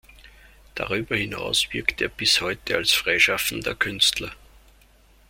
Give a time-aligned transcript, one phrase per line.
[0.73, 4.31] Darüber hinaus wirkt er bis heute als freischaffender Künstler.